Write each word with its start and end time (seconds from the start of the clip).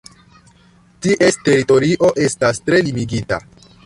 Ties 1.05 1.37
teritorio 1.49 2.09
esta 2.29 2.51
tre 2.71 2.81
limigita. 2.89 3.39